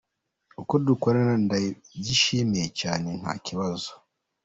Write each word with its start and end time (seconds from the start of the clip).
Uko 0.61 0.73
dukorana 0.87 1.33
ndabyishimiye 1.45 2.67
cyane 2.79 3.09
nta 3.19 3.33
kibazo. 3.45 3.91